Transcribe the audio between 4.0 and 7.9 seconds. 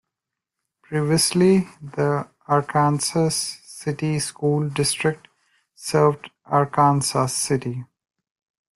School District served Arkansas City.